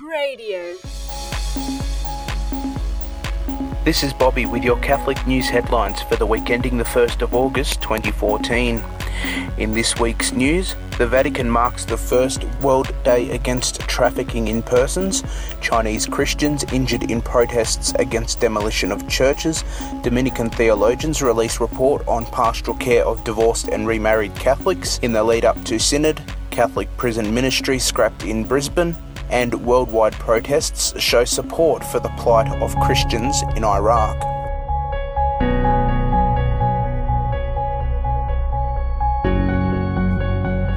[0.00, 0.76] Radio.
[3.84, 7.34] This is Bobby with your Catholic News headlines for the week ending the 1st of
[7.34, 8.80] August 2014.
[9.56, 15.24] In this week's news, the Vatican marks the first World Day Against Trafficking in Persons,
[15.60, 19.64] Chinese Christians injured in protests against demolition of churches,
[20.02, 25.44] Dominican theologians release report on pastoral care of divorced and remarried Catholics in the lead
[25.44, 28.96] up to Synod, Catholic prison ministry scrapped in Brisbane,
[29.30, 34.18] and worldwide protests show support for the plight of Christians in Iraq.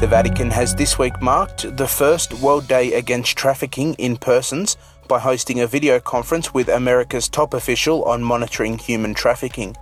[0.00, 4.78] The Vatican has this week marked the first World Day Against Trafficking in Persons
[5.08, 9.76] by hosting a video conference with America's top official on monitoring human trafficking.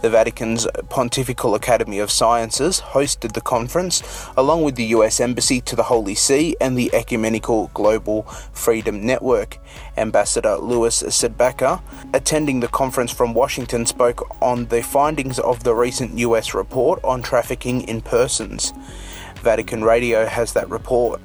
[0.00, 4.02] The Vatican's Pontifical Academy of Sciences hosted the conference,
[4.34, 9.58] along with the US Embassy to the Holy See and the Ecumenical Global Freedom Network.
[9.98, 11.82] Ambassador Luis CdeBaca,
[12.14, 17.20] attending the conference from Washington, spoke on the findings of the recent US report on
[17.20, 18.72] trafficking in persons.
[19.42, 21.20] Vatican Radio has that report.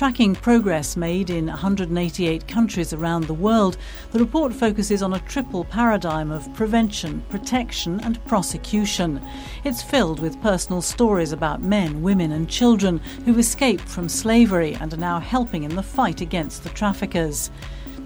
[0.00, 3.76] Tracking progress made in 188 countries around the world,
[4.12, 9.20] the report focuses on a triple paradigm of prevention, protection, and prosecution.
[9.62, 14.94] It's filled with personal stories about men, women, and children who've escaped from slavery and
[14.94, 17.50] are now helping in the fight against the traffickers.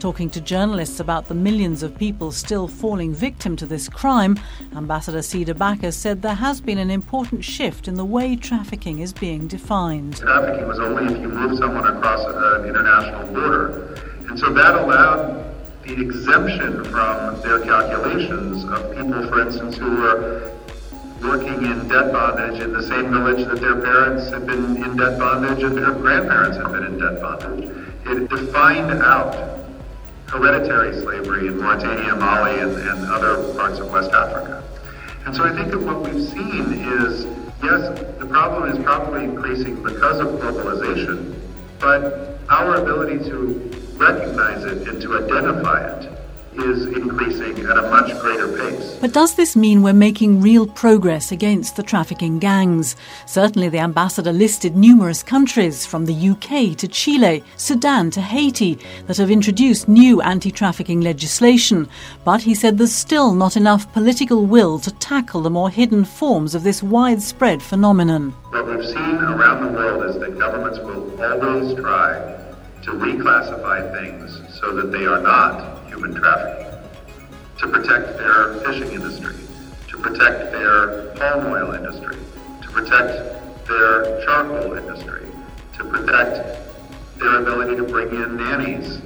[0.05, 4.39] Talking to journalists about the millions of people still falling victim to this crime,
[4.77, 9.49] Ambassador CdeBaca said there has been an important shift in the way trafficking is being
[9.49, 10.19] defined.
[10.19, 13.95] Trafficking was only if you move someone across uh, an international border.
[14.29, 15.43] And so that allowed
[15.85, 20.53] the exemption from their calculations of people, for instance, who were
[21.23, 25.19] working in debt bondage in the same village that their parents had been in debt
[25.19, 27.71] bondage and their grandparents had been in debt bondage.
[28.05, 29.54] It defined out
[30.35, 34.65] hereditary slavery in Mauritania, Mali, and, and other parts of West Africa.
[35.27, 37.25] And so I think that what we've seen is,
[37.63, 41.39] yes, the problem is probably increasing because of globalization,
[41.79, 46.14] but our ability to recognize it and to identify it
[46.59, 48.99] is increasing at a much greater pace.
[49.01, 52.97] But does this mean we're making real progress against the trafficking gangs?
[53.27, 59.17] Certainly, the ambassador listed numerous countries, from the UK to Chile, Sudan to Haiti, that
[59.17, 61.89] have introduced new anti trafficking legislation.
[62.25, 66.55] But he said there's still not enough political will to tackle the more hidden forms
[66.55, 68.31] of this widespread phenomenon.
[68.51, 72.54] What we've seen around the world is that governments will always try
[72.85, 76.71] to reclassify things so that they are not human trafficking,
[77.59, 79.35] to protect their fishing industry,
[79.89, 82.17] to protect their palm oil industry,
[82.61, 85.27] to protect their charcoal industry,
[85.79, 86.61] to protect
[87.19, 89.01] their ability to bring in nannies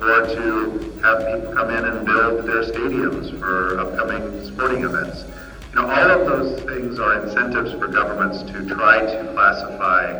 [0.00, 5.24] or to have people come in and build their stadiums for upcoming sporting events.
[5.70, 10.18] You know, all of those things are incentives for governments to try to classify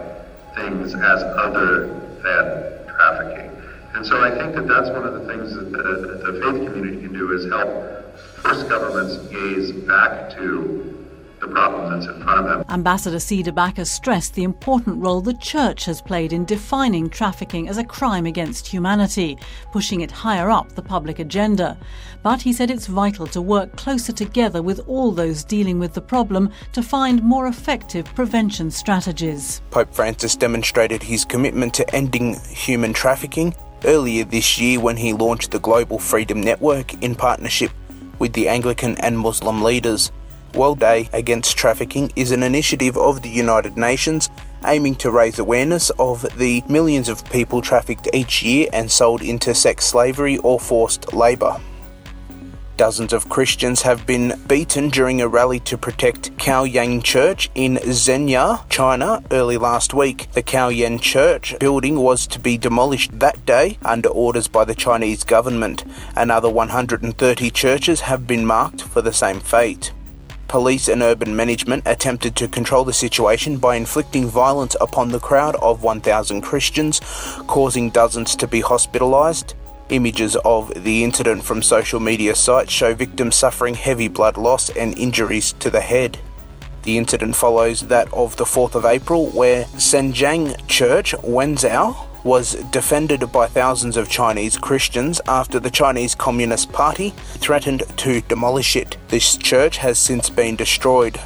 [0.55, 1.87] things as other
[2.23, 2.78] than
[3.09, 3.51] trafficking.
[3.95, 7.03] And so I think that that's one of the things that the, the faith community
[7.03, 10.88] can do is help force governments gaze back to
[11.49, 12.65] the problem that's in front of them.
[12.69, 17.85] Ambassador CdeBaca stressed the important role the Church has played in defining trafficking as a
[17.85, 19.39] crime against humanity,
[19.73, 21.79] pushing it higher up the public agenda.
[22.23, 26.01] But he said it's vital to work closer together with all those dealing with the
[26.01, 29.63] problem to find more effective prevention strategies.
[29.71, 33.55] Pope Francis demonstrated his commitment to ending human trafficking
[33.85, 37.71] earlier this year when he launched the Global Freedom Network in partnership
[38.19, 40.11] with the Anglican and Muslim leaders.
[40.55, 44.29] World Day Against Trafficking is an initiative of the United Nations
[44.65, 49.55] aiming to raise awareness of the millions of people trafficked each year and sold into
[49.55, 51.61] sex slavery or forced labour.
[52.77, 58.69] Dozens of Christians have been beaten during a rally to protect Kaoyuan Church in Zhenya,
[58.71, 60.31] China, early last week.
[60.31, 65.25] The Kaoyuan Church building was to be demolished that day under orders by the Chinese
[65.25, 65.85] government.
[66.15, 69.93] Another 130 churches have been marked for the same fate.
[70.49, 75.57] Police and urban management attempted to control the situation by inflicting violence upon the crowd
[75.57, 77.01] of 1,000 Christians,
[77.47, 79.55] causing dozens to be hospitalized.
[79.91, 84.97] Images of the incident from social media sites show victims suffering heavy blood loss and
[84.97, 86.19] injuries to the head.
[86.89, 91.95] The incident follows that of the 4th of April, where Sanjiang Church, Wenzhou,
[92.25, 97.11] was defended by thousands of Chinese Christians after the Chinese Communist Party
[97.45, 98.97] threatened to demolish it.
[99.09, 101.21] This church has since been destroyed.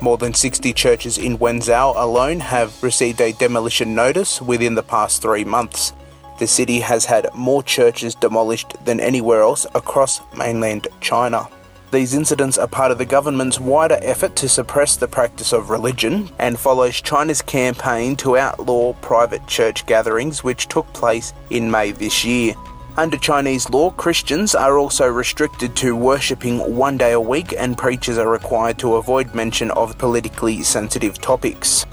[0.00, 5.22] More than 60 churches in Wenzhou alone have received a demolition notice within the past
[5.22, 5.92] three months.
[6.40, 11.48] The city has had more churches demolished than anywhere else across mainland China.
[11.94, 16.28] These incidents are part of the government's wider effort to suppress the practice of religion
[16.40, 22.24] and follows China's campaign to outlaw private church gatherings, which took place in May this
[22.24, 22.56] year.
[22.96, 28.18] Under Chinese law, Christians are also restricted to worshipping one day a week, and preachers
[28.18, 31.86] are required to avoid mention of politically sensitive topics.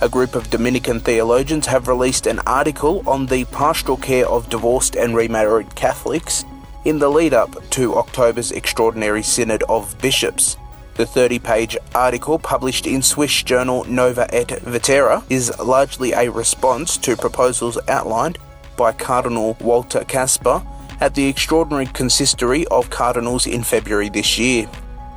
[0.00, 4.96] A group of Dominican theologians have released an article on the pastoral care of divorced
[4.96, 6.44] and remarried Catholics
[6.84, 10.56] in the lead up to October's Extraordinary Synod of Bishops.
[10.94, 16.96] The 30 page article published in Swiss journal Nova et Vetera is largely a response
[16.98, 18.38] to proposals outlined
[18.76, 20.62] by Cardinal Walter Kasper
[21.00, 24.68] at the Extraordinary Consistory of Cardinals in February this year.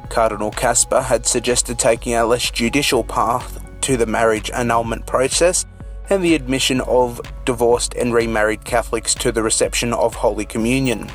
[0.10, 5.66] Cardinal Kasper had suggested taking a less judicial path to the marriage annulment process
[6.10, 11.10] and the admission of divorced and remarried Catholics to the reception of Holy Communion.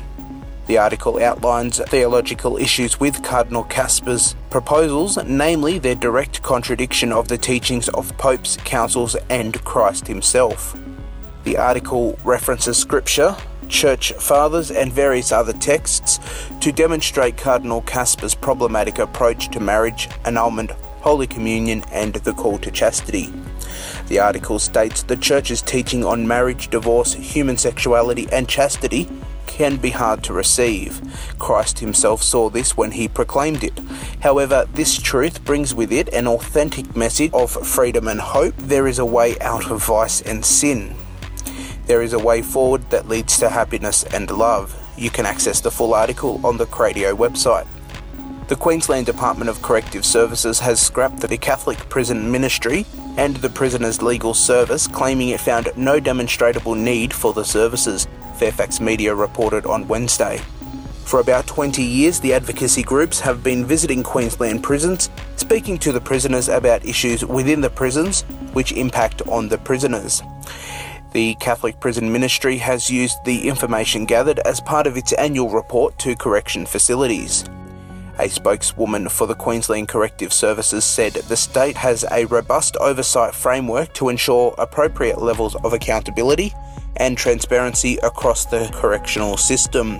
[0.69, 7.39] The article outlines theological issues with Cardinal Kasper's proposals, namely their direct contradiction of the
[7.39, 10.77] teachings of popes, councils, and Christ himself.
[11.43, 13.35] The article references scripture,
[13.67, 16.19] church fathers, and various other texts
[16.61, 20.69] to demonstrate Cardinal Kasper's problematic approach to marriage, annulment,
[21.01, 23.33] Holy Communion, and the call to chastity.
[24.07, 29.09] The article states the Church's teaching on marriage, divorce, human sexuality, and chastity
[29.59, 31.01] can be hard to receive.
[31.37, 33.77] Christ himself saw this when he proclaimed it.
[34.21, 38.55] However, this truth brings with it an authentic message of freedom and hope.
[38.55, 40.95] There is a way out of vice and sin.
[41.87, 44.73] There is a way forward that leads to happiness and love.
[44.97, 47.67] You can access the full article on the Cradio website.
[48.47, 52.85] The Queensland Department of Corrective Services has scrapped the Catholic Prison Ministry
[53.17, 58.07] and the Prisoners Legal Service, claiming it found no demonstrable need for the services.
[58.39, 60.37] Fairfax Media reported on Wednesday.
[61.03, 65.99] For about 20 years, the advocacy groups have been visiting Queensland prisons, speaking to the
[65.99, 68.21] prisoners about issues within the prisons
[68.53, 70.23] which impact on the prisoners.
[71.11, 75.99] The Catholic Prison Ministry has used the information gathered as part of its annual report
[75.99, 77.43] to correction facilities.
[78.19, 83.93] A spokeswoman for the Queensland Corrective Services said the state has a robust oversight framework
[83.95, 86.53] to ensure appropriate levels of accountability
[86.97, 89.99] and transparency across the correctional system.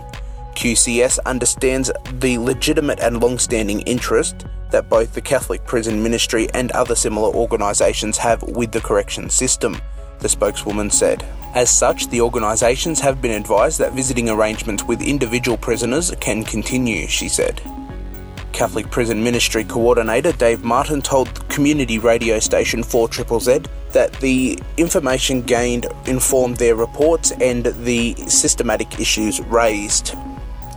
[0.55, 6.71] QCS understands the legitimate and long standing interest that both the Catholic Prison Ministry and
[6.71, 9.79] other similar organisations have with the correction system,
[10.19, 11.25] the spokeswoman said.
[11.55, 17.07] As such, the organisations have been advised that visiting arrangements with individual prisoners can continue,
[17.07, 17.61] she said.
[18.59, 23.09] Catholic Prison Ministry Coordinator Dave Martin told community radio station 4
[23.39, 23.61] Z
[23.93, 30.13] that the information gained informed their reports and the systematic issues raised.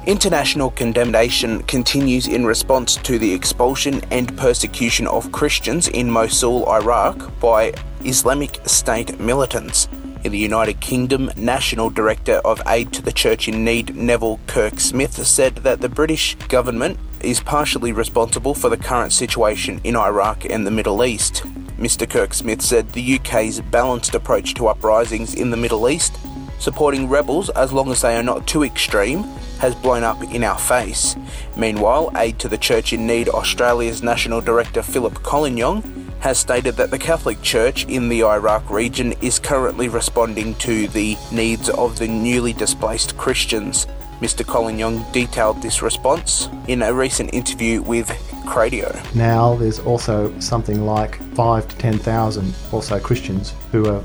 [0.07, 7.41] International condemnation continues in response to the expulsion and persecution of Christians in Mosul, Iraq
[7.41, 7.75] by
[8.05, 9.89] Islamic State militants.
[10.23, 15.27] In the United Kingdom, National Director of Aid to the Church in Need, Neville Kyrke-Smith,
[15.27, 20.67] said that the British government is partially responsible for the current situation in Iraq and
[20.67, 21.43] the Middle East.
[21.79, 22.07] Mr.
[22.07, 26.17] Kyrke-Smith said the UK's balanced approach to uprisings in the Middle East,
[26.59, 29.23] supporting rebels as long as they are not too extreme,
[29.59, 31.17] has blown up in our face.
[31.57, 36.93] Meanwhile, Aid to the Church in Need Australia's National Director Philip Collignon has stated that
[36.93, 42.07] the Catholic Church in the Iraq region is currently responding to the needs of the
[42.07, 43.87] newly displaced Christians.
[44.21, 44.47] Mr.
[44.47, 48.07] Collignon detailed this response in a recent interview with
[48.47, 48.93] Cradio.
[49.17, 54.01] Now there's also something like five to ten thousand also Christians who are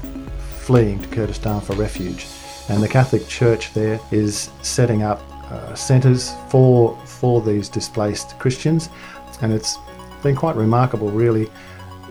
[0.61, 2.25] fleeing to Kurdistan for refuge,
[2.69, 5.21] and the Catholic Church there is setting up
[5.51, 8.89] uh, centres for for these displaced Christians,
[9.43, 9.77] and it's
[10.23, 11.47] been quite remarkable, really.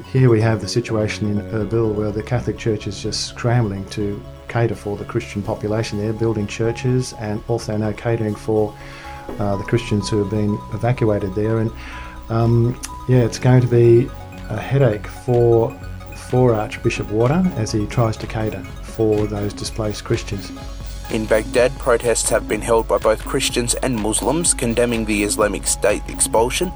[0.04, 4.22] Here we have the situation in Erbil where the Catholic Church is just scrambling to
[4.46, 8.76] cater for the Christian population there, building churches and also now catering for
[9.38, 11.58] uh, the Christians who have been evacuated there.
[11.58, 11.72] And
[12.28, 14.08] um, yeah, it's going to be
[14.48, 15.70] a headache for
[16.28, 20.50] for Archbishop Warda as he tries to cater for those displaced Christians.
[21.10, 26.02] In Baghdad, protests have been held by both Christians and Muslims condemning the Islamic State
[26.08, 26.72] expulsion.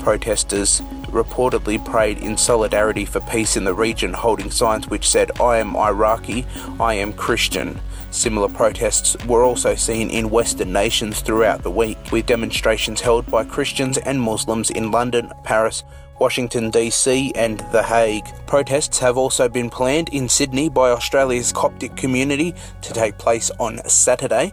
[0.00, 5.58] Protesters reportedly prayed in solidarity for peace in the region, holding signs which said, I
[5.58, 6.46] am Iraqi,
[6.78, 7.80] I am Christian.
[8.10, 13.44] Similar protests were also seen in Western nations throughout the week, with demonstrations held by
[13.44, 15.84] Christians and Muslims in London, Paris,
[16.18, 18.26] Washington, D.C., and The Hague.
[18.46, 23.78] Protests have also been planned in Sydney by Australia's Coptic community to take place on
[23.88, 24.52] Saturday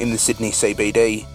[0.00, 1.26] in the Sydney CBD.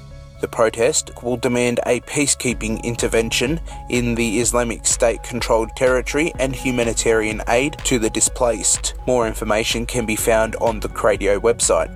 [0.43, 7.41] The protest will demand a peacekeeping intervention in the Islamic State controlled territory and humanitarian
[7.47, 8.93] aid to the displaced.
[9.07, 11.95] More information can be found on the Cradio website.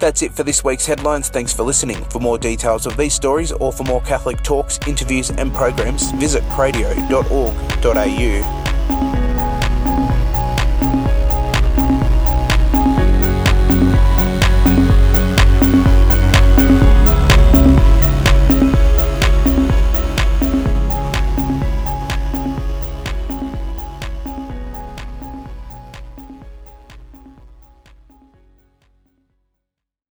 [0.00, 1.28] That's it for this week's headlines.
[1.28, 2.02] Thanks for listening.
[2.06, 6.42] For more details of these stories or for more Catholic talks, interviews, and programs, visit
[6.48, 9.25] cradio.org.au.